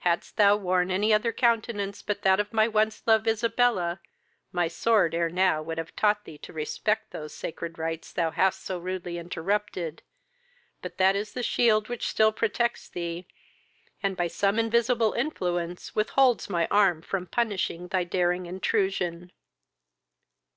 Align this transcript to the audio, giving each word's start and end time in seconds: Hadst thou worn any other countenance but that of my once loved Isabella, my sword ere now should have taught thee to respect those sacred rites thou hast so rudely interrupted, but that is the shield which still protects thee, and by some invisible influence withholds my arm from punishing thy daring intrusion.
Hadst 0.00 0.36
thou 0.38 0.56
worn 0.56 0.90
any 0.90 1.14
other 1.14 1.30
countenance 1.32 2.02
but 2.02 2.22
that 2.22 2.40
of 2.40 2.52
my 2.52 2.66
once 2.66 3.00
loved 3.06 3.28
Isabella, 3.28 4.00
my 4.50 4.66
sword 4.66 5.14
ere 5.14 5.28
now 5.28 5.64
should 5.64 5.78
have 5.78 5.94
taught 5.94 6.24
thee 6.24 6.36
to 6.38 6.52
respect 6.52 7.12
those 7.12 7.32
sacred 7.32 7.78
rites 7.78 8.12
thou 8.12 8.32
hast 8.32 8.64
so 8.64 8.80
rudely 8.80 9.18
interrupted, 9.18 10.02
but 10.82 10.98
that 10.98 11.14
is 11.14 11.32
the 11.32 11.44
shield 11.44 11.88
which 11.88 12.08
still 12.08 12.32
protects 12.32 12.88
thee, 12.88 13.28
and 14.02 14.16
by 14.16 14.26
some 14.26 14.58
invisible 14.58 15.12
influence 15.12 15.94
withholds 15.94 16.50
my 16.50 16.66
arm 16.72 17.00
from 17.00 17.28
punishing 17.28 17.86
thy 17.86 18.02
daring 18.02 18.46
intrusion. 18.46 19.30